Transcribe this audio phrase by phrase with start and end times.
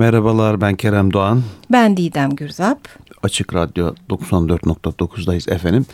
[0.00, 1.42] Merhabalar ben Kerem Doğan.
[1.72, 2.78] Ben Didem Gürzap.
[3.22, 5.86] Açık Radyo 94.9'dayız efendim.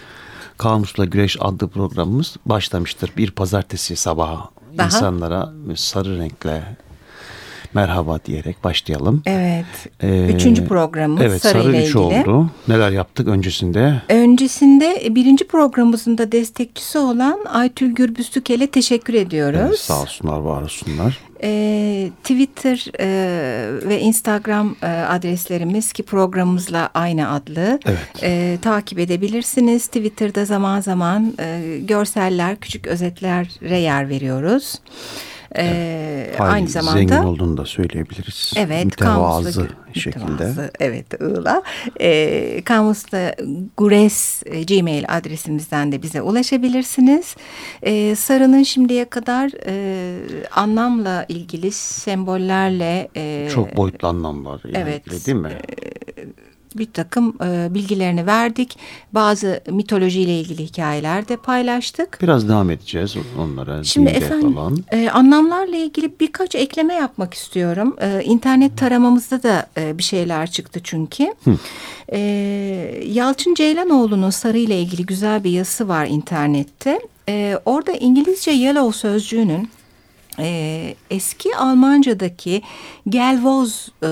[0.59, 3.13] Kamusla Güreş adlı programımız başlamıştır.
[3.17, 4.39] Bir pazartesi sabahı
[4.79, 4.87] Daha?
[4.87, 6.77] insanlara sarı renkle
[7.77, 9.23] merhaba diyerek başlayalım.
[9.27, 9.67] Evet.
[10.03, 11.99] Ee, Üçüncü programımız evet, Sarı, sarı ile ilgili.
[11.99, 12.51] oldu.
[12.69, 14.03] Neler yaptık öncesinde?
[14.09, 19.61] Öncesinde e, birinci programımızın da destekçisi olan Aytül Gürbüztükel'e teşekkür ediyoruz.
[19.69, 21.19] Evet, sağ olsunlar, var olsunlar.
[21.43, 23.09] E, Twitter e,
[23.89, 27.79] ve Instagram e, adreslerimiz ki programımızla aynı adlı.
[27.87, 28.23] Evet.
[28.23, 29.87] E, takip edebilirsiniz.
[29.87, 34.75] Twitter'da zaman zaman e, görseller, küçük özetlere yer veriyoruz.
[35.59, 36.41] Ee, evet.
[36.41, 38.53] aynı zamanda zengin olduğunu da söyleyebiliriz.
[38.57, 40.25] Evet, mütevazı şekilde.
[40.27, 41.63] Mütevazı, evet, ığla.
[42.01, 43.35] Ee, Kamus'ta
[43.77, 47.37] Gures e, Gmail adresimizden de bize ulaşabilirsiniz.
[47.83, 50.19] Ee, Sarı'nın şimdiye kadar e,
[50.51, 54.61] anlamla ilgili sembollerle e, çok boyutlu anlamlar.
[54.75, 55.49] Evet, değil mi?
[55.49, 55.96] E,
[56.79, 58.79] bir takım e, bilgilerini verdik.
[59.13, 62.19] Bazı mitolojiyle ilgili hikayeler de paylaştık.
[62.23, 63.85] Biraz devam edeceğiz onlara.
[63.85, 64.85] Şimdi efendim falan.
[64.93, 67.97] e, anlamlarla ilgili birkaç ekleme yapmak istiyorum.
[68.01, 71.35] E, internet taramamızda da e, bir şeyler çıktı çünkü.
[72.13, 72.19] E,
[73.07, 77.01] Yalçın Ceylanoğlu'nun sarı ile ilgili güzel bir yazısı var internette.
[77.29, 79.69] E, orada İngilizce yellow sözcüğünün
[80.39, 82.63] e, eski Almanca'daki
[83.09, 84.09] gelvoz e,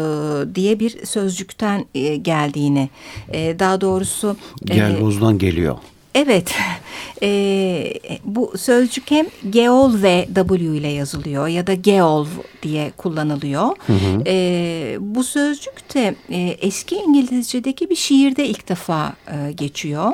[0.54, 2.88] diye bir sözcükten e, geldiğini
[3.32, 4.36] e, daha doğrusu
[4.70, 5.76] e, gelvozdan geliyor.
[6.14, 6.54] Evet,
[7.22, 7.92] e,
[8.24, 12.26] bu sözcük hem geol ve W ile yazılıyor ya da geol
[12.62, 13.68] diye kullanılıyor.
[13.86, 14.22] Hı hı.
[14.26, 20.12] E, bu sözcük de e, eski İngilizce'deki bir şiirde ilk defa e, geçiyor.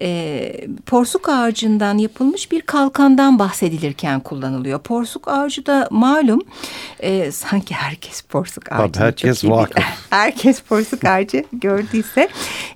[0.00, 4.78] E, porsuk ağacından yapılmış bir kalkandan bahsedilirken kullanılıyor.
[4.78, 6.40] Porsuk ağacı da malum
[7.00, 9.00] e, sanki herkes porsuk ağacı.
[9.00, 9.84] herkes vakıf.
[10.10, 12.28] herkes porsuk ağacı gördüyse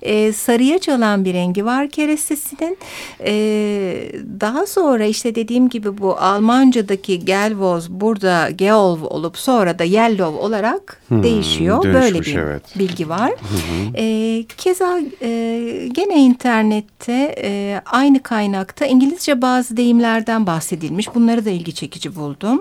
[0.02, 2.78] e, sarıya çalan bir rengi var kerestesinin.
[3.20, 3.32] E,
[4.40, 11.02] daha sonra işte dediğim gibi bu Almanca'daki gelvoz burada geolv olup sonra da yellow olarak
[11.08, 11.84] hmm, değişiyor.
[11.84, 12.78] Böyle bir evet.
[12.78, 13.30] bilgi var.
[13.30, 13.56] Hı
[13.94, 21.14] E, keza e, gene internette e, aynı kaynakta İngilizce bazı deyimlerden bahsedilmiş.
[21.14, 22.60] Bunları da ilgi çekici buldum.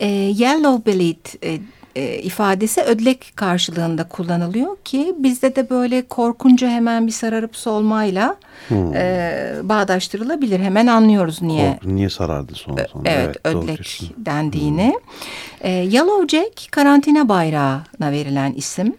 [0.00, 1.58] E, yellow bellied e,
[1.96, 8.36] e, ifadesi ödlek karşılığında kullanılıyor ki bizde de böyle korkunca hemen bir sararıp solmayla
[8.68, 8.94] hmm.
[8.94, 10.60] e, bağdaştırılabilir.
[10.60, 11.72] Hemen anlıyoruz niye.
[11.72, 13.04] Kork, niye sarardı son sonra.
[13.04, 14.94] Evet, evet ödlek dendiğini.
[15.60, 15.70] Hmm.
[15.70, 18.94] E, Yellow Jack karantina bayrağına verilen isim.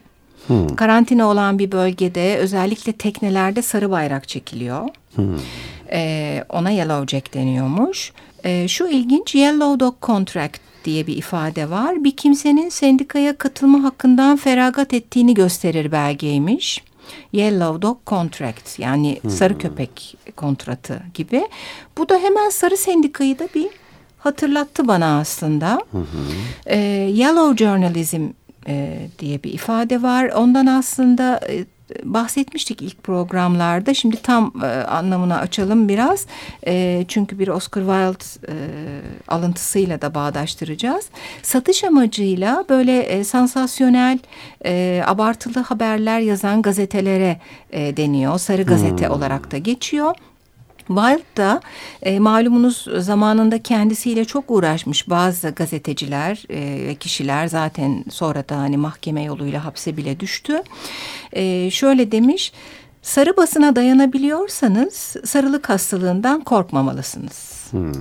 [0.46, 0.76] Hmm.
[0.76, 4.88] Karantina olan bir bölgede özellikle teknelerde sarı bayrak çekiliyor.
[5.14, 5.38] Hmm.
[5.92, 8.12] E, ona Yellow Jack deniyormuş.
[8.44, 12.04] E, şu ilginç Yellow Dog Contract diye bir ifade var.
[12.04, 16.82] Bir kimsenin sendikaya katılma hakkından feragat ettiğini gösterir belgeymiş.
[17.32, 19.30] Yellow Dog Contract yani hmm.
[19.30, 21.48] sarı köpek kontratı gibi.
[21.98, 23.68] Bu da hemen sarı sendikayı da bir
[24.18, 25.80] hatırlattı bana aslında.
[25.92, 26.04] Hı
[26.66, 26.78] Ee,
[27.14, 28.22] Yellow Journalism
[28.68, 30.24] e, diye bir ifade var.
[30.24, 31.64] Ondan aslında e,
[32.04, 33.94] bahsetmiştik ilk programlarda.
[33.94, 36.26] Şimdi tam e, anlamını açalım biraz.
[36.66, 38.54] E, çünkü bir Oscar Wilde e,
[39.28, 41.08] alıntısıyla da bağdaştıracağız.
[41.42, 44.18] Satış amacıyla böyle e, sansasyonel,
[44.64, 47.40] e, abartılı haberler yazan gazetelere
[47.70, 48.38] e, deniyor.
[48.38, 49.14] Sarı gazete hmm.
[49.14, 50.14] olarak da geçiyor.
[50.86, 51.60] Wilde da
[52.02, 58.76] e, malumunuz zamanında kendisiyle çok uğraşmış bazı gazeteciler e, ve kişiler zaten sonra da hani
[58.76, 60.62] mahkeme yoluyla hapse bile düştü.
[61.32, 62.52] E, şöyle demiş
[63.04, 67.54] sarı basına dayanabiliyorsanız sarılık hastalığından korkmamalısınız.
[67.70, 67.92] Hmm.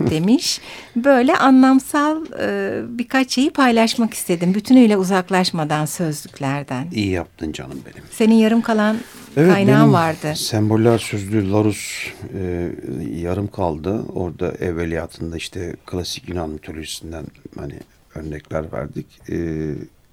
[0.10, 0.60] demiş.
[0.96, 4.54] Böyle anlamsal e, birkaç şeyi paylaşmak istedim.
[4.54, 6.86] Bütünüyle uzaklaşmadan sözlüklerden.
[6.92, 8.04] İyi yaptın canım benim.
[8.10, 8.96] Senin yarım kalan
[9.36, 10.32] evet, kaynağın vardı.
[10.36, 12.72] Semboller sözlüğü Larus e,
[13.14, 14.02] yarım kaldı.
[14.14, 17.26] Orada evveliyatında işte klasik Yunan mitolojisinden
[17.58, 17.78] hani
[18.14, 19.06] örnekler verdik.
[19.30, 19.36] E,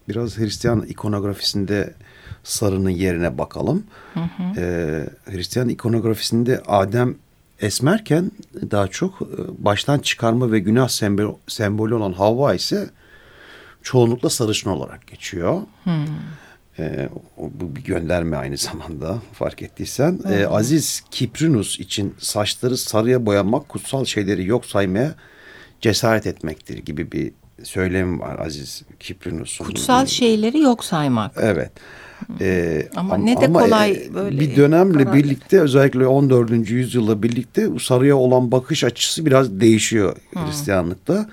[0.10, 1.94] biraz Hristiyan ikonografisinde
[2.44, 3.84] sarının yerine bakalım.
[4.14, 4.62] Hı hı.
[4.62, 7.16] E, Hristiyan ikonografisinde Adem
[7.60, 8.32] esmerken
[8.72, 12.90] daha çok e, baştan çıkarma ve günah sembol, sembolü olan Havva ise
[13.84, 15.62] çoğunlukla sarışın olarak geçiyor.
[15.84, 16.06] Hmm.
[16.80, 20.20] Ee, bu bir gönderme aynı zamanda fark ettiysen.
[20.30, 25.16] Ee, Aziz Kiprinus için saçları sarıya boyamak kutsal şeyleri yok saymaya
[25.82, 27.32] cesaret etmektir gibi bir
[27.64, 29.66] söylemi var Aziz Kiprinus'un.
[29.66, 31.32] Kutsal şeyleri yok saymak.
[31.42, 31.72] Evet.
[32.42, 34.40] Ee, ama, ama ne de kolay e, böyle.
[34.40, 35.14] Bir dönemle karar.
[35.14, 36.70] birlikte özellikle 14.
[36.70, 40.48] yüzyılla birlikte sarıya olan bakış açısı biraz değişiyor hmm.
[40.48, 41.30] Hristiyanlıkta.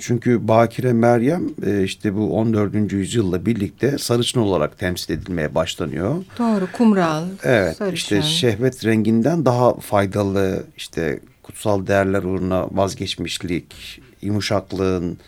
[0.00, 2.92] Çünkü Bakire Meryem e, işte bu 14.
[2.92, 6.24] yüzyılla birlikte sarışın olarak temsil edilmeye başlanıyor.
[6.38, 7.24] Doğru kumral.
[7.42, 7.94] Evet sarışın.
[7.94, 15.18] işte şehvet renginden daha faydalı işte kutsal değerler uğruna vazgeçmişlik, yumuşaklığın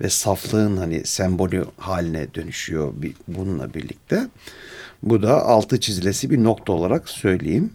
[0.00, 2.92] ve saflığın hani sembolü haline dönüşüyor
[3.28, 4.28] bununla birlikte.
[5.02, 7.70] Bu da altı çizilesi bir nokta olarak söyleyeyim.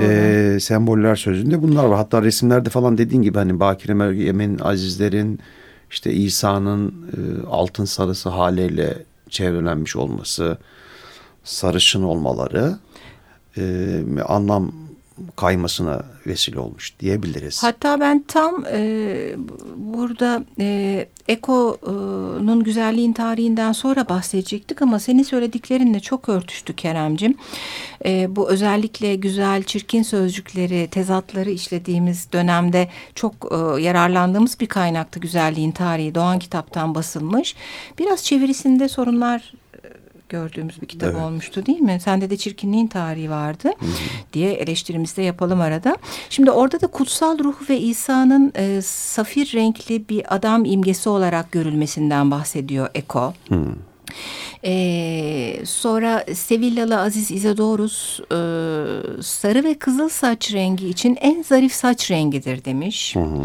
[0.00, 1.96] Ee, semboller sözünde bunlar var.
[1.96, 5.40] Hatta resimlerde falan dediğin gibi hani Bakire Meryem'in, Azizlerin,
[5.90, 8.94] işte İsa'nın e, altın sarısı haliyle
[9.28, 10.58] çevrelenmiş olması,
[11.44, 12.78] sarışın olmaları
[13.56, 13.62] e,
[14.28, 14.72] anlam
[15.36, 17.62] kaymasına vesile olmuş diyebiliriz.
[17.62, 19.34] Hatta ben tam e,
[19.76, 27.34] burada e, Eko'nun güzelliğin tarihinden sonra bahsedecektik ama senin söylediklerinle çok örtüştü Keremcim.
[28.04, 35.72] E, bu özellikle güzel, çirkin sözcükleri, tezatları işlediğimiz dönemde çok e, yararlandığımız bir kaynaktı güzelliğin
[35.72, 36.14] tarihi.
[36.14, 37.56] Doğan kitaptan basılmış.
[37.98, 39.52] Biraz çevirisinde sorunlar
[40.32, 41.22] gördüğümüz bir kitap evet.
[41.22, 41.98] olmuştu değil mi?
[42.04, 44.32] Sende de çirkinliğin tarihi vardı Hı -hı.
[44.32, 45.96] diye eleştirimizi de yapalım arada.
[46.30, 52.30] Şimdi orada da kutsal ruh ve İsa'nın e, safir renkli bir adam imgesi olarak görülmesinden
[52.30, 53.34] bahsediyor Eko.
[53.48, 53.64] Hı.
[54.64, 58.38] Ee, sonra Sevillalı Aziz İzadorus e,
[59.22, 63.16] sarı ve kızıl saç rengi için en zarif saç rengidir demiş.
[63.16, 63.44] Hı hı.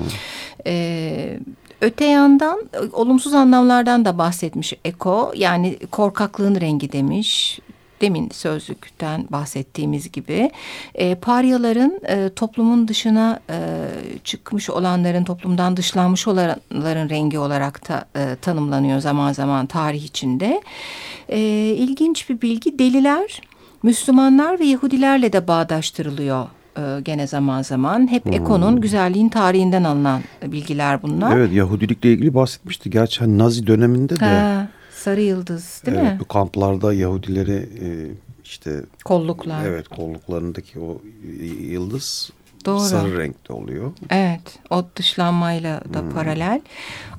[0.67, 1.39] Ee,
[1.81, 5.31] Öte yandan e, olumsuz anlamlardan da bahsetmiş Eko.
[5.35, 7.59] Yani korkaklığın rengi demiş.
[8.01, 10.51] Demin sözlükten bahsettiğimiz gibi
[10.95, 13.87] e, paryaların e, toplumun dışına e,
[14.23, 20.61] çıkmış olanların toplumdan dışlanmış olanların rengi olarak da e, tanımlanıyor zaman zaman tarih içinde.
[21.29, 21.39] E,
[21.77, 23.41] ilginç bir bilgi deliler
[23.83, 26.47] Müslümanlar ve Yahudilerle de bağdaştırılıyor
[26.77, 28.11] e, gene zaman zaman.
[28.11, 28.33] Hep hmm.
[28.33, 31.37] Eko'nun güzelliğin tarihinden alınan bilgiler bunlar.
[31.37, 32.89] Evet Yahudilikle ilgili bahsetmişti.
[32.89, 34.25] Gerçi hani Nazi döneminde de.
[34.25, 36.19] Ha, sarı yıldız değil evet, mi?
[36.19, 37.87] Bu kamplarda Yahudileri e,
[38.43, 38.81] işte.
[39.05, 39.65] Kolluklar.
[39.65, 41.01] Evet kolluklarındaki o
[41.61, 42.29] yıldız
[42.65, 42.79] Doğru.
[42.79, 43.91] sarı renkte oluyor.
[44.09, 46.09] Evet o dışlanmayla da hmm.
[46.09, 46.61] paralel.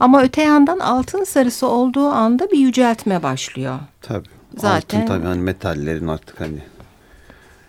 [0.01, 3.79] Ama öte yandan altın sarısı olduğu anda bir yüceltme başlıyor.
[4.03, 4.29] Tabii.
[4.57, 6.59] Zaten, altın tabii hani metallerin artık hani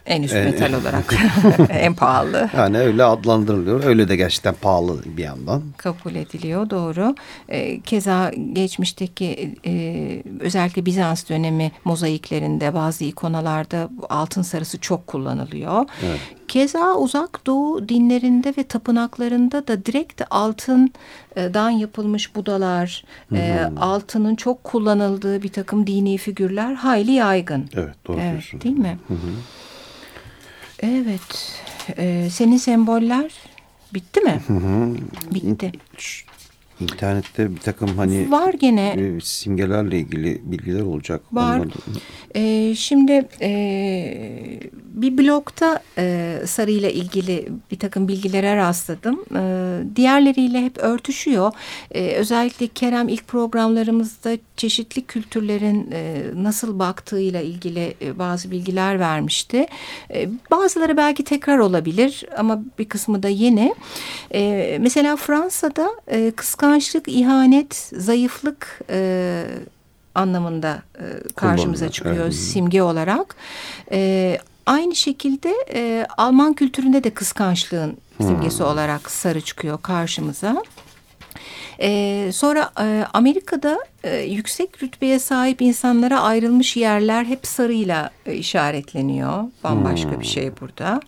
[0.09, 1.15] en üst metal olarak
[1.69, 2.49] en pahalı.
[2.57, 3.83] Yani öyle adlandırılıyor.
[3.83, 5.63] Öyle de gerçekten pahalı bir yandan.
[5.77, 7.15] Kabul ediliyor doğru.
[7.49, 15.85] E, keza geçmişteki e, özellikle Bizans dönemi mozaiklerinde bazı ikonalarda altın sarısı çok kullanılıyor.
[16.05, 16.19] Evet.
[16.47, 23.03] Keza uzak doğu dinlerinde ve tapınaklarında da direkt altından yapılmış budalar,
[23.35, 27.69] e, altının çok kullanıldığı bir takım dini figürler hayli yaygın.
[27.73, 28.97] Evet doğru evet, Değil mi?
[29.07, 29.31] Hı hı.
[30.83, 31.55] Evet.
[31.97, 33.31] Ee, senin semboller
[33.93, 34.41] bitti mi?
[34.47, 34.95] Hı hı.
[35.33, 35.71] Bitti.
[36.79, 41.21] İnternette bir takım hani var gene e, simgelerle ilgili bilgiler olacak.
[41.31, 41.61] Var.
[42.35, 44.59] Ee, şimdi e,
[45.01, 49.25] bir blogda e, sarı ile ilgili bir takım bilgilere rastladım.
[49.35, 51.51] E, diğerleriyle hep örtüşüyor.
[51.91, 59.67] E, özellikle Kerem ilk programlarımızda çeşitli kültürlerin e, nasıl baktığıyla ilgili e, bazı bilgiler vermişti.
[60.13, 63.75] E, bazıları belki tekrar olabilir ama bir kısmı da yeni.
[64.33, 66.68] E, mesela Fransa'da e, kıskançlık,
[67.07, 68.81] ihanet, zayıflık...
[68.89, 69.45] E,
[70.15, 71.03] anlamında e,
[71.35, 72.33] karşımıza çıkıyor evet.
[72.33, 73.35] simge olarak.
[73.91, 74.37] E,
[74.69, 78.65] Aynı şekilde e, Alman kültüründe de kıskançlığın simgesi hmm.
[78.65, 80.63] olarak sarı çıkıyor karşımıza.
[81.81, 89.43] Ee, sonra e, Amerika'da e, yüksek rütbeye sahip insanlara ayrılmış yerler hep sarıyla e, işaretleniyor.
[89.63, 90.19] Bambaşka hmm.
[90.19, 90.99] bir şey burada.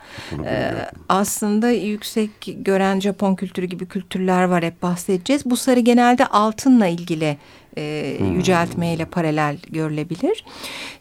[0.46, 0.72] Ee,
[1.10, 5.46] aslında yüksek gören Japon kültürü gibi kültürler var hep bahsedeceğiz.
[5.46, 7.38] Bu sarı genelde altınla ilgili
[7.77, 8.35] e, hmm.
[8.35, 10.45] yüceltmeyle paralel görülebilir.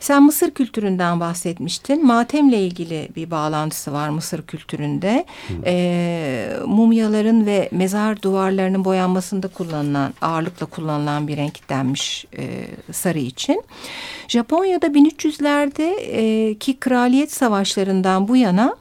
[0.00, 2.06] Sen Mısır kültüründen bahsetmiştin.
[2.06, 5.24] Matemle ilgili bir bağlantısı var Mısır kültüründe.
[5.48, 5.56] Hmm.
[5.66, 13.62] E, mumyaların ve mezar duvarlarının boyanmasında kullanılan, ağırlıkla kullanılan bir renk denmiş e, sarı için.
[14.28, 18.76] Japonya'da 1300'lerde e, ki kraliyet savaşlarından bu yana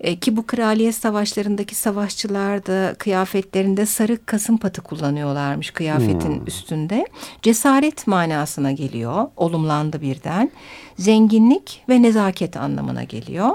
[0.00, 6.46] e, ki bu kraliyet savaşlarındaki savaşçılar da kıyafetlerinde sarı kasım patı kullanıyorlarmış kıyafetin hmm.
[6.46, 7.06] üstünde.
[7.42, 9.28] Cesaret manasına geliyor.
[9.36, 10.50] Olumlandı birden.
[10.98, 13.50] Zenginlik ve nezaket anlamına geliyor.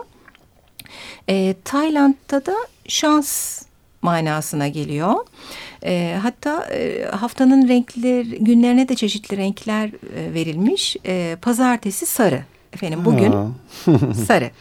[1.30, 2.56] E, Tayland'da da
[2.88, 3.62] şans
[4.02, 5.14] manasına geliyor.
[5.84, 10.98] E, hatta e, haftanın renkleri günlerine de çeşitli renkler e, verilmiş.
[11.06, 12.44] E, pazartesi sarı.
[12.74, 13.34] Efendim bugün
[14.28, 14.52] sarı.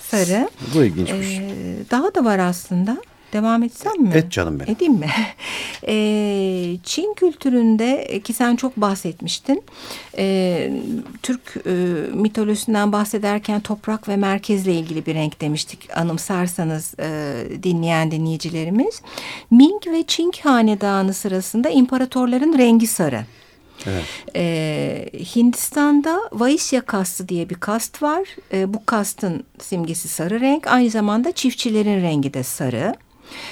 [0.00, 0.48] Sarı.
[0.74, 1.28] Bu ilginçmiş.
[1.38, 1.50] E,
[1.90, 2.96] daha da var aslında.
[3.32, 4.12] Devam etsem mi?
[4.14, 4.72] Et canım benim.
[4.72, 5.10] Edeyim mi?
[5.88, 9.62] E, Çin kültüründe ki sen çok bahsetmiştin.
[10.18, 10.72] E,
[11.22, 11.70] Türk e,
[12.14, 15.88] mitolojisinden bahsederken toprak ve merkezle ilgili bir renk demiştik.
[15.96, 19.02] Anımsarsanız e, dinleyen dinleyicilerimiz.
[19.50, 23.24] Ming ve Çing hanedanı sırasında imparatorların rengi sarı.
[23.86, 24.04] Evet.
[24.36, 28.22] Ee, Hindistan'da Vaisya kastı diye bir kast var.
[28.52, 30.66] Ee, bu kastın simgesi sarı renk.
[30.66, 32.94] Aynı zamanda çiftçilerin rengi de sarı.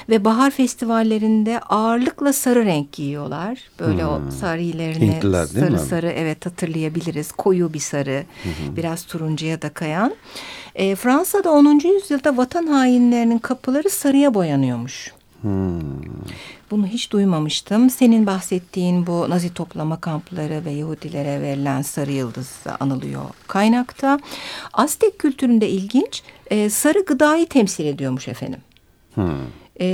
[0.09, 3.59] Ve bahar festivallerinde ağırlıkla sarı renk giyiyorlar.
[3.81, 4.11] Böyle hmm.
[4.11, 7.33] o sarılarını Hintliler, sarı sarı evet hatırlayabiliriz.
[7.33, 8.77] Koyu bir sarı, hmm.
[8.77, 10.15] biraz turuncuya da kayan.
[10.75, 11.81] E, Fransa'da 10.
[11.95, 15.13] yüzyılda vatan hainlerinin kapıları sarıya boyanıyormuş.
[15.43, 15.81] Hmm.
[16.71, 17.91] Bunu hiç duymamıştım.
[17.91, 24.21] Senin bahsettiğin bu Nazi toplama kampları ve Yahudilere verilen sarı yıldız anılıyor kaynakta.
[24.73, 28.61] Aztek kültüründe ilginç e, sarı gıdayı temsil ediyormuş efendim.
[29.15, 29.31] Hmm.
[29.81, 29.87] E,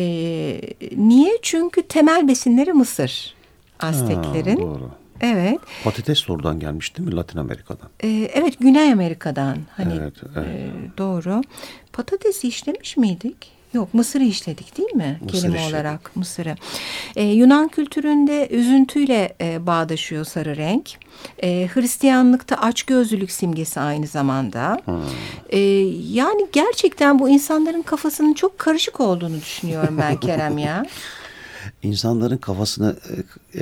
[0.96, 1.38] niye?
[1.42, 3.34] Çünkü temel besinleri mısır
[3.80, 4.56] Azteklerin.
[4.56, 4.90] Ha, doğru.
[5.20, 5.58] Evet.
[5.84, 7.88] Patates oradan gelmiş değil mi Latin Amerika'dan?
[8.02, 9.58] Ee, evet Güney Amerika'dan.
[9.76, 10.46] Hani evet, evet.
[10.48, 11.42] E, doğru.
[11.92, 13.55] Patatesi işlemiş miydik?
[13.76, 15.18] Yok Mısır'ı işledik değil mi?
[15.24, 15.74] Mısır Kelime işledik.
[15.74, 16.56] olarak Mısır'ı.
[17.16, 20.90] Ee, Yunan kültüründe üzüntüyle e, bağdaşıyor sarı renk.
[21.42, 24.78] Ee, Hristiyanlıkta açgözlülük simgesi aynı zamanda.
[24.84, 24.94] Hmm.
[25.50, 25.58] Ee,
[26.12, 30.86] yani gerçekten bu insanların kafasının çok karışık olduğunu düşünüyorum ben Kerem ya.
[31.82, 33.14] İnsanların kafasını e,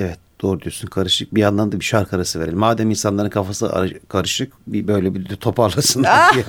[0.03, 1.35] evet Doğru diyorsun karışık.
[1.35, 2.57] Bir yandan da bir şarkı arası verelim.
[2.57, 3.71] Madem insanların kafası
[4.09, 6.43] karışık bir böyle bir de toparlasınlar diye.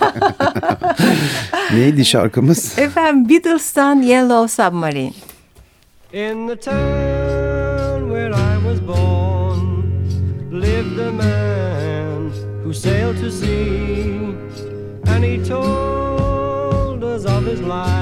[1.81, 2.79] Neydi şarkımız?
[2.79, 5.13] Efendim Beatles'tan Yellow Submarine.
[6.13, 9.93] In the town where I was born
[10.53, 12.31] lived a man
[12.65, 14.17] who sailed to sea
[15.15, 17.96] and he told us of his life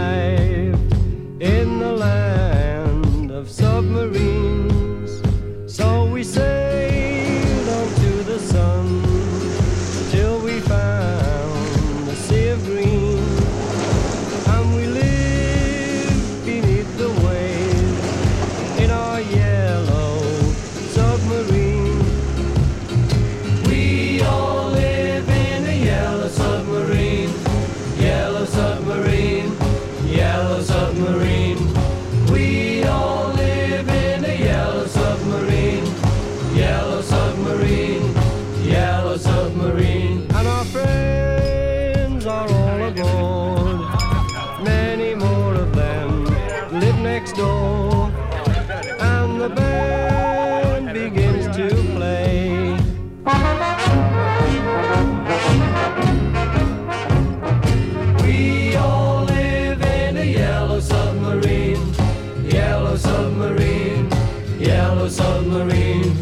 [64.95, 66.15] yellow submarine.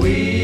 [0.00, 0.35] We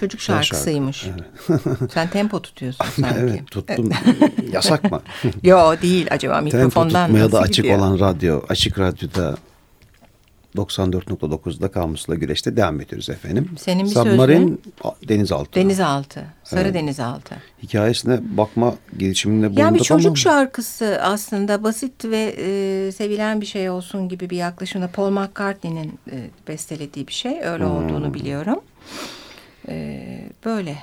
[0.00, 1.06] Çocuk şarkısıymış.
[1.46, 1.88] Şarkı.
[1.94, 3.18] Sen tempo tutuyorsun sanki.
[3.18, 3.90] evet tuttum.
[4.52, 5.00] Yasak mı?
[5.42, 7.78] Yo değil acaba mikrofondan Tempo tutmaya da açık gidiyor?
[7.78, 8.42] olan radyo.
[8.48, 9.36] Açık radyoda
[10.56, 13.50] 94.9'da Kamusla Güreş'te devam ediyoruz efendim.
[13.58, 14.62] Senin bir Submarin
[15.08, 15.60] denizaltı.
[15.60, 16.24] Denizaltı.
[16.44, 16.74] Sarı evet.
[16.74, 17.34] denizaltı.
[17.62, 20.16] Hikayesine bakma gelişiminde bulunduk Yani bir çocuk ama...
[20.16, 26.30] şarkısı aslında basit ve e, sevilen bir şey olsun gibi bir yaklaşımda Paul McCartney'nin e,
[26.48, 27.40] bestelediği bir şey.
[27.42, 27.76] Öyle hmm.
[27.76, 28.60] olduğunu biliyorum.
[29.68, 30.78] Ee, böyle.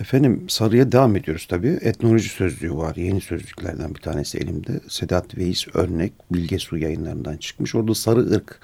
[0.00, 1.78] Efendim sarıya devam ediyoruz tabii.
[1.80, 2.96] Etnoloji sözlüğü var.
[2.96, 4.80] Yeni sözlüklerden bir tanesi elimde.
[4.88, 7.74] Sedat Veys Örnek Bilge Su yayınlarından çıkmış.
[7.74, 8.60] Orada sarı ırk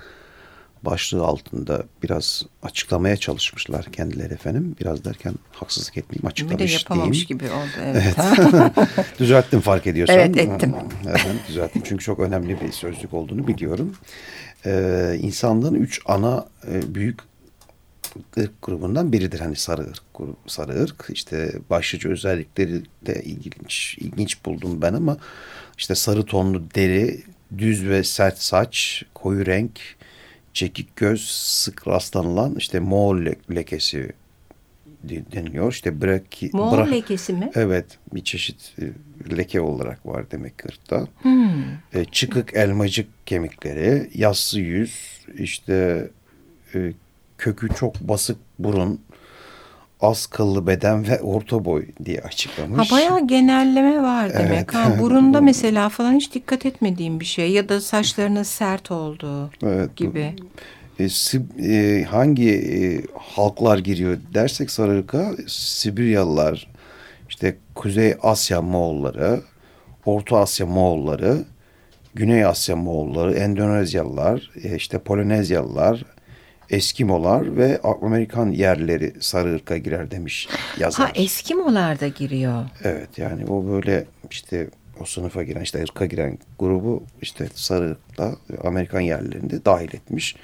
[0.82, 4.76] başlığı altında biraz açıklamaya çalışmışlar kendileri efendim.
[4.80, 7.38] Biraz derken haksızlık etmeyeyim açıklamış Bir de yapamamış diyeyim.
[7.38, 7.70] gibi oldu.
[7.84, 8.16] Evet.
[9.18, 10.16] Düzelttim fark ediyorsan.
[10.18, 10.74] Evet, ettim.
[11.08, 13.94] Evet, düzelttim çünkü çok önemli bir sözlük olduğunu biliyorum.
[14.66, 17.20] Ee, insanlığın üç ana e, büyük
[18.38, 19.40] ırk grubundan biridir.
[19.40, 20.02] Hani sarı ırk,
[20.46, 21.04] sarı ırk.
[21.12, 25.16] İşte başlıca özellikleri de ilginç, ilginç buldum ben ama
[25.78, 27.22] işte sarı tonlu deri,
[27.58, 29.80] düz ve sert saç, koyu renk,
[30.52, 34.12] çekik göz, sık rastlanılan işte Moğol le- lekesi
[35.04, 35.72] de- deniliyor.
[35.72, 37.50] İşte braki, Moğol bra- lekesi mi?
[37.54, 41.06] Evet bir çeşit e, leke olarak var demek ırkta.
[41.22, 41.62] Hmm.
[41.94, 46.08] E, çıkık elmacık kemikleri, yassı yüz, işte
[46.74, 46.92] e,
[47.38, 49.00] kökü çok basık burun,
[50.00, 52.92] az kıllı beden ve orta boy diye Ha açıklamış.
[52.92, 54.52] bayağı genelleme var demek.
[54.52, 54.74] Evet.
[54.74, 59.96] Ha burunda mesela falan hiç dikkat etmediğim bir şey ya da saçlarının sert olduğu Evet,
[59.96, 60.34] gibi.
[60.98, 61.08] E,
[61.72, 66.66] e, hangi e, halklar giriyor dersek Sarıırk'a Sibiryalılar,
[67.28, 69.40] işte Kuzey Asya Moğolları,
[70.06, 71.44] Orta Asya Moğolları,
[72.14, 76.04] Güney Asya Moğolları, Endonezyalılar, e, işte Polonezyalılar,
[76.70, 81.06] Eskimolar ve Amerikan yerlileri Sarıırk'a girer demiş yazar.
[81.06, 82.64] Ha Eskimolar da giriyor.
[82.84, 84.68] Evet yani o böyle işte
[85.00, 90.36] o sınıfa giren işte ırka giren grubu işte Sarıırk'ta Amerikan yerlilerinde dahil etmiş.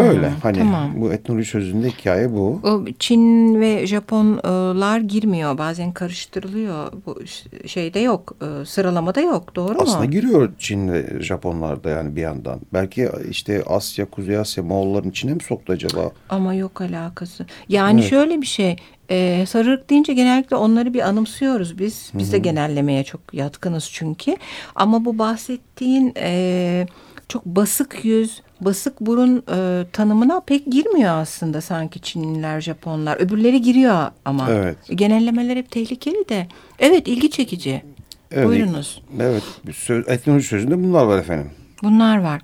[0.00, 0.92] Öyle hani Hmm, tamam.
[0.96, 2.60] bu etnoloji sözünde hikaye bu.
[2.98, 5.58] Çin ve Japonlar girmiyor.
[5.58, 6.92] Bazen karıştırılıyor.
[7.06, 7.18] Bu
[7.66, 8.36] şeyde yok.
[8.42, 9.56] e, Sıralamada yok.
[9.56, 10.10] Doğru Aslında mu?
[10.10, 12.60] giriyor Çin ve Japonlar da yani bir yandan.
[12.72, 16.10] Belki işte Asya, Kuzey Asya Moğolların içine mi soktu acaba?
[16.28, 17.46] Ama yok alakası.
[17.68, 18.10] Yani Evet.
[18.10, 18.76] şöyle bir şey.
[19.10, 22.10] E, sarılık deyince genellikle onları bir anımsıyoruz biz.
[22.14, 24.36] Biz de genellemeye çok yatkınız çünkü.
[24.74, 26.86] Ama bu bahsettiğin e,
[27.28, 33.16] çok basık yüz, basık burun e, tanımına pek girmiyor aslında sanki Çinliler, Japonlar.
[33.16, 34.50] Öbürleri giriyor ama.
[34.50, 34.76] Evet.
[34.94, 36.46] Genellemeler hep tehlikeli de.
[36.78, 37.82] Evet ilgi çekici.
[38.30, 38.48] Evet.
[38.48, 39.02] Buyurunuz.
[39.20, 39.42] Evet,
[39.74, 41.50] söz, etnoloji sözünde bunlar var efendim.
[41.82, 42.42] Bunlar var.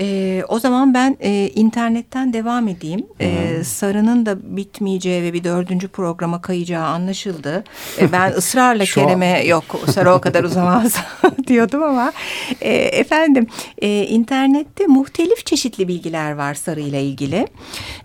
[0.00, 3.06] Ee, o zaman ben e, internetten devam edeyim.
[3.20, 7.64] Ee, Sarı'nın da bitmeyeceği ve bir dördüncü programa kayacağı anlaşıldı.
[8.00, 10.96] Ee, ben ısrarla Kerem'e yok Sarı o kadar uzamaz
[11.46, 12.12] diyordum ama
[12.60, 13.46] e, efendim
[13.78, 17.46] e, internette muhtelif çeşitli bilgiler var Sarı ile ilgili.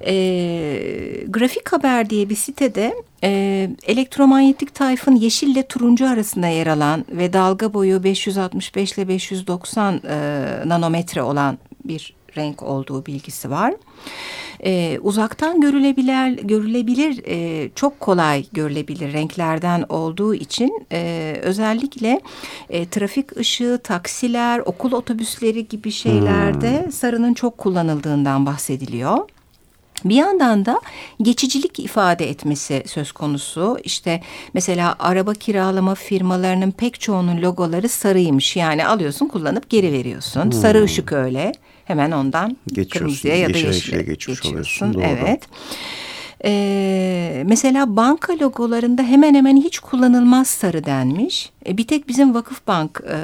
[0.06, 0.14] E,
[1.28, 7.34] Grafik Haber diye bir sitede e, elektromanyetik tayfın yeşil ile turuncu arasında yer alan ve
[7.34, 10.20] dalga boyu 565 ile 590 e,
[10.66, 13.74] nanometre olan bir renk olduğu bilgisi var.
[14.64, 22.22] E, uzaktan görülebilir, görülebilir e, çok kolay görülebilir renklerden olduğu için e, özellikle
[22.70, 29.18] e, trafik ışığı, taksiler, okul otobüsleri gibi şeylerde sarının çok kullanıldığından bahsediliyor.
[30.06, 30.82] Bir yandan da
[31.22, 33.78] geçicilik ifade etmesi söz konusu.
[33.84, 34.22] İşte
[34.54, 38.56] mesela araba kiralama firmalarının pek çoğunun logoları sarıymış.
[38.56, 40.52] Yani alıyorsun kullanıp geri veriyorsun.
[40.52, 41.52] Sarı ışık öyle.
[41.92, 42.58] Hemen ondan
[42.92, 44.50] kırmızıya ya da yeşile yeşile geçmiş geçiyorsun.
[44.52, 45.04] oluyorsun, doğru.
[45.04, 45.42] Evet.
[46.46, 51.52] Ee, mesela banka logolarında hemen hemen hiç kullanılmaz sarı denmiş.
[51.68, 53.18] E, bir tek bizim Vakıfbank e,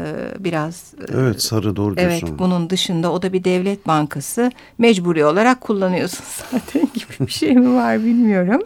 [0.44, 2.40] biraz e, Evet sarı doğru Evet diyorsun.
[2.40, 7.76] bunun dışında o da bir devlet bankası mecburi olarak kullanıyorsun zaten gibi bir şey mi
[7.76, 8.62] var bilmiyorum.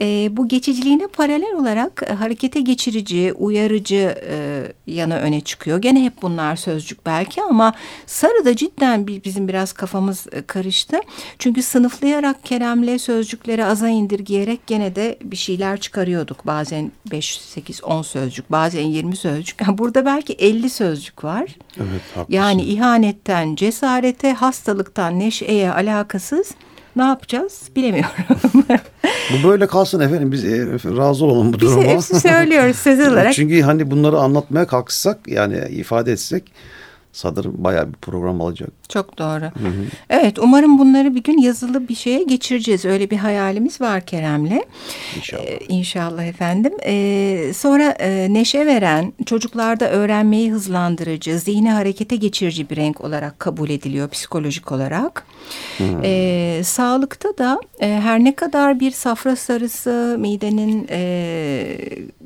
[0.00, 5.78] Ee, bu geçiciliğine paralel olarak e, harekete geçirici, uyarıcı e, yanı öne çıkıyor.
[5.78, 7.74] Gene hep bunlar sözcük belki ama
[8.06, 11.00] sarı da cidden bir, bizim biraz kafamız e, karıştı.
[11.38, 16.46] Çünkü sınıflayarak Kerem'le sözcükleri aza indirgeyerek gene de bir şeyler çıkarıyorduk.
[16.46, 19.60] Bazen 5, 8, 10 sözcük, bazen 20 sözcük.
[19.78, 21.56] Burada belki 50 sözcük var.
[21.76, 22.32] Evet haklısın.
[22.32, 26.54] Yani ihanetten, cesarete, hastalıktan, neşeye alakasız
[26.96, 28.10] ne yapacağız bilemiyorum.
[29.32, 31.82] Bu böyle kalsın efendim biz e, razı olalım bu Biz duruma.
[31.82, 33.34] hepsi söylüyoruz söz olarak.
[33.34, 36.52] Çünkü hani bunları anlatmaya kalksak yani ifade etsek
[37.12, 38.70] sanırım bayağı bir program alacak.
[38.88, 39.44] Çok doğru.
[40.10, 42.84] Evet umarım bunları bir gün yazılı bir şeye geçireceğiz.
[42.84, 44.60] Öyle bir hayalimiz var Kerem'le.
[45.16, 45.42] İnşallah.
[45.42, 46.72] Ee, inşallah efendim.
[46.86, 53.70] Ee, sonra e, neşe veren, çocuklarda öğrenmeyi hızlandırıcı, zihni harekete geçirici bir renk olarak kabul
[53.70, 55.26] ediliyor psikolojik olarak.
[56.02, 61.78] Ee, sağlıkta da e, her ne kadar bir safra sarısı, midenin e,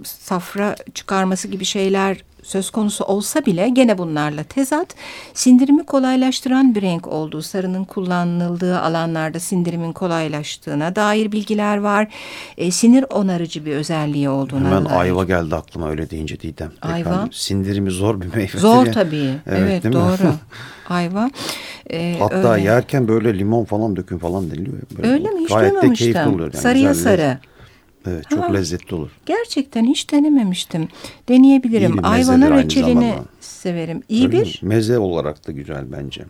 [0.05, 4.95] safra çıkarması gibi şeyler söz konusu olsa bile gene bunlarla tezat.
[5.35, 12.09] Sindirimi kolaylaştıran bir renk olduğu, sarının kullanıldığı alanlarda sindirimin kolaylaştığına dair bilgiler var.
[12.59, 14.97] E, sinir onarıcı bir özelliği olduğuna Hemen dair.
[15.01, 16.73] ayva geldi aklıma öyle deyince Didem.
[16.83, 16.99] Ayva?
[16.99, 18.59] Efendim, sindirimi zor bir meyve.
[18.59, 19.35] Zor tabii.
[19.47, 20.01] Evet, Evet, değil mi?
[20.01, 20.35] doğru.
[20.89, 21.31] Ayva.
[21.91, 22.65] E, Hatta öyle.
[22.65, 24.77] yerken böyle limon falan dökün falan deniliyor.
[24.97, 25.41] Böyle Öyle mi?
[25.41, 26.53] Hiç Gayet de keyifli oluyor.
[26.53, 26.63] Yani.
[26.63, 27.39] Sarıya sarı.
[28.07, 28.53] Evet çok Ha.
[28.53, 29.11] lezzetli olur.
[29.27, 30.89] Gerçekten hiç denememiştim.
[31.29, 32.05] Deneyebilirim.
[32.05, 34.03] Ayvanın reçelini severim.
[34.09, 34.45] İyi Öyle mi?
[34.45, 36.25] bir Meze olarak da güzel bence.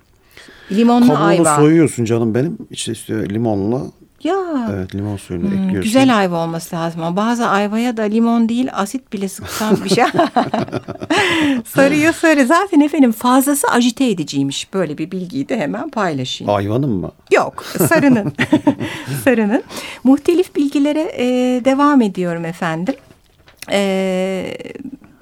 [0.72, 1.56] limonlu Kabuğunu ayva.
[1.56, 2.58] soyuyorsun canım benim.
[2.70, 3.82] İşte, işte limonla
[4.24, 5.82] Ya evet limon suyunu hmm, ekliyorsun.
[5.82, 10.04] güzel ayva olması lazım ama bazı ayvaya da limon değil asit bile sıksan bir şey.
[11.66, 12.46] Sarıya sarı.
[12.46, 14.74] Zaten efendim fazlası ajite ediciymiş.
[14.74, 16.54] Böyle bir bilgiyi de hemen paylaşayım.
[16.54, 17.10] Ayvanın mı?
[17.32, 18.32] Yok sarının.
[19.24, 19.62] sarının.
[20.04, 21.26] Muhtelif bilgilere e,
[21.64, 22.94] devam ediyorum efendim.
[23.70, 24.56] E,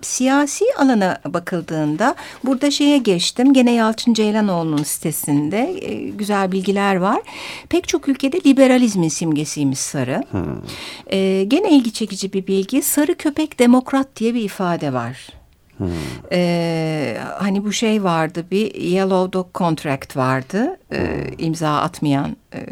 [0.02, 3.52] siyasi alana bakıldığında burada şeye geçtim.
[3.52, 7.20] Gene Yalçın Ceylanoğlu'nun sitesinde e, güzel bilgiler var.
[7.68, 10.22] Pek çok ülkede liberalizmin simgesiymiş sarı.
[11.06, 12.82] E, gene ilgi çekici bir bilgi.
[12.82, 15.28] Sarı köpek demokrat diye bir ifade var.
[16.32, 22.66] Ee, hani bu şey vardı bir Yellow Dog Contract vardı ee, imza atmayan e,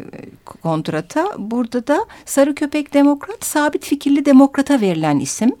[0.45, 1.27] kontrata.
[1.37, 5.51] Burada da Sarı Köpek Demokrat sabit fikirli demokrata verilen isim.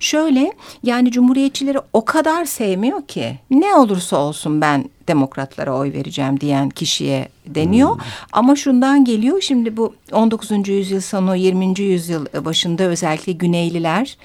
[0.00, 6.70] Şöyle yani cumhuriyetçileri o kadar sevmiyor ki ne olursa olsun ben demokratlara oy vereceğim diyen
[6.70, 7.96] kişiye deniyor.
[8.32, 10.68] Ama şundan geliyor şimdi bu 19.
[10.68, 11.80] yüzyıl sonu 20.
[11.80, 14.16] yüzyıl başında özellikle Güneyliler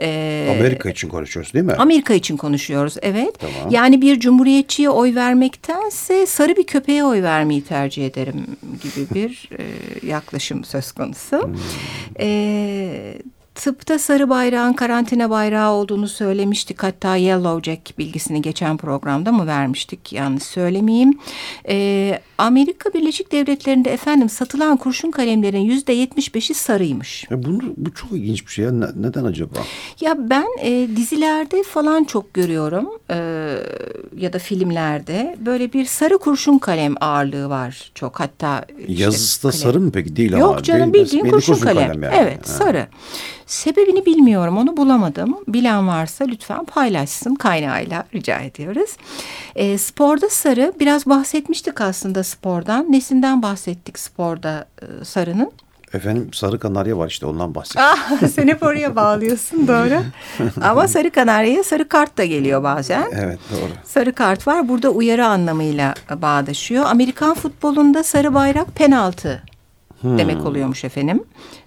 [0.00, 1.72] e, Amerika için konuşuyoruz değil mi?
[1.72, 3.38] Amerika için konuşuyoruz evet.
[3.38, 3.70] Tamam.
[3.70, 8.46] Yani bir cumhuriyetçiye oy vermektense sarı bir köpeğe oy vermeyi tercih ederim
[8.82, 9.64] gibi bir e,
[10.06, 11.50] yaklaşım söz konusu.
[12.20, 13.18] E,
[13.60, 16.82] tıpta sarı bayrağın karantina bayrağı olduğunu söylemiştik.
[16.82, 21.18] Hatta Yellow Jack bilgisini geçen programda mı vermiştik yanlış söylemeyeyim.
[21.68, 27.24] E, Amerika Birleşik Devletleri'nde efendim satılan kurşun kalemlerin yüzde yetmiş beşi sarıymış.
[27.30, 28.64] E bunu, bu çok ilginç bir şey.
[28.64, 28.72] ya.
[28.72, 29.58] Ne- neden acaba?
[30.00, 33.16] Ya ben e, dizilerde falan çok görüyorum e,
[34.18, 39.50] ya da filmlerde böyle bir sarı kurşun kalem ağırlığı var çok hatta işte Yazısı da
[39.50, 39.62] kalem.
[39.62, 40.16] sarı mı peki?
[40.16, 40.42] Değil ama.
[40.44, 41.04] Yok canım Değil.
[41.04, 42.02] bildiğin Belli kurşun, kalem.
[42.02, 42.14] yani.
[42.16, 42.52] Evet Ha.
[42.52, 42.86] sarı.
[43.46, 45.36] Sebebini bilmiyorum onu bulamadım.
[45.48, 48.90] Bilen varsa lütfen paylaşsın kaynağıyla rica ediyoruz.
[49.56, 52.92] E, sporda sarı biraz bahsetmiştik aslında spordan.
[52.92, 55.52] Nesinden bahsettik sporda e, sarının?
[55.94, 57.98] Efendim sarı kanarya var işte ondan bahsediyorum.
[58.22, 60.02] Ah, sen hep oraya bağlıyorsun doğru.
[60.62, 63.10] Ama sarı kanaryaya sarı kart da geliyor bazen.
[63.12, 63.70] Evet doğru.
[63.84, 64.68] Sarı kart var.
[64.68, 66.84] Burada uyarı anlamıyla bağdaşıyor.
[66.84, 69.42] Amerikan futbolunda sarı bayrak penaltı
[70.18, 71.24] demek oluyormuş efendim.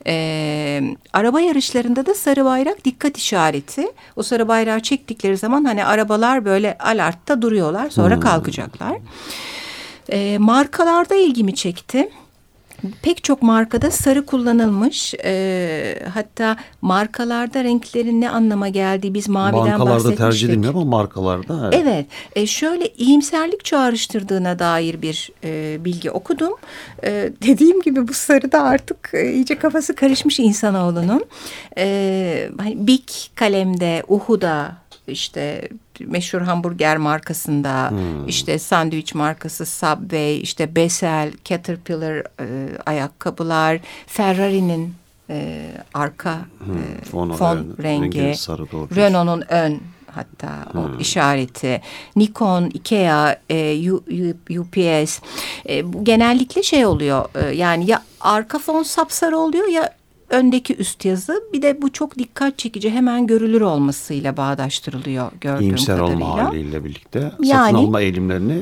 [0.08, 0.82] Ee,
[1.14, 3.88] araba yarışlarında da sarı bayrak dikkat işareti.
[4.16, 7.90] O sarı bayrağı çektikleri zaman hani arabalar böyle alartta duruyorlar.
[7.90, 8.98] Sonra kalkacaklar.
[10.12, 12.10] Ee, markalarda ilgimi çekti.
[13.02, 15.14] Pek çok markada sarı kullanılmış.
[15.24, 20.18] Ee, hatta markalarda renklerin ne anlama geldiği biz maviden Bankalarda bahsetmiştik.
[20.18, 21.70] tercih edilmiyor ama markalarda.
[21.74, 21.90] Evet.
[21.90, 26.54] Evet, e, şöyle iyimserlik çağrıştırdığına dair bir e, bilgi okudum.
[27.04, 31.26] E, dediğim gibi bu sarı da artık e, iyice kafası karışmış insanoğlunun.
[31.78, 34.72] E, hani Big kalemde, Uhu'da
[35.08, 35.70] işte
[36.06, 37.94] meşhur hamburger markasında,
[38.28, 44.94] işte sandviç markası Subway, işte Besel, Caterpillar e, ayakkabılar, Ferrari'nin
[45.30, 45.62] e,
[45.94, 48.38] arka e, fonu, fon evet, rengi, rengi.
[48.96, 49.80] Renault'un ön
[50.12, 51.82] hatta o işareti,
[52.16, 55.20] Nikon, Ikea, e, U- U- UPS
[55.70, 59.90] e, bu genellikle şey oluyor e, yani ya arka fon sapsarı oluyor ya
[60.30, 65.98] öndeki üst yazı bir de bu çok dikkat çekici hemen görülür olmasıyla bağdaştırılıyor gördüğüm İyimser
[65.98, 66.26] kadarıyla.
[66.26, 68.58] olma haliyle birlikte Yani- satın alma eğilimlerini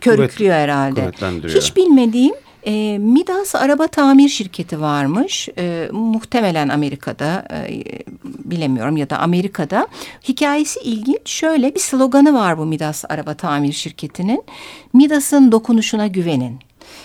[0.00, 1.10] körüklüyor kuvvet- herhalde.
[1.48, 2.34] Hiç bilmediğim
[2.66, 5.48] e, Midas araba tamir şirketi varmış.
[5.58, 7.82] E, muhtemelen Amerika'da e,
[8.24, 9.88] bilemiyorum ya da Amerika'da.
[10.28, 11.18] Hikayesi ilginç.
[11.24, 14.44] Şöyle bir sloganı var bu Midas araba tamir şirketinin.
[14.92, 16.58] Midas'ın dokunuşuna güvenin.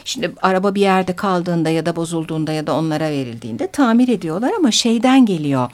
[0.05, 4.71] Şimdi araba bir yerde kaldığında ya da bozulduğunda ya da onlara verildiğinde tamir ediyorlar ama
[4.71, 5.69] şeyden geliyor.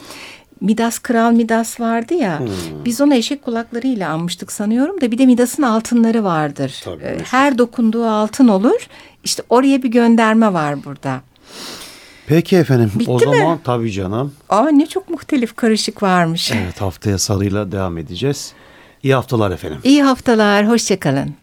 [0.61, 2.41] Midas Kral Midas vardı ya.
[2.85, 6.81] Biz onu eşek kulaklarıyla anmıştık sanıyorum da bir de Midas'ın altınları vardır.
[6.83, 7.17] Tabii, Ee.
[7.23, 8.87] Her dokunduğu altın olur.
[9.23, 11.21] İşte oraya bir gönderme var burada.
[12.27, 13.37] Peki efendim Bitti o mi?
[13.37, 14.33] zaman tabii canım.
[14.49, 16.51] Aa ne çok muhtelif karışık varmış.
[16.51, 18.53] Evet haftaya sarıyla devam edeceğiz.
[19.03, 19.79] İyi haftalar efendim.
[19.83, 21.33] İyi haftalar, hoşçakalın.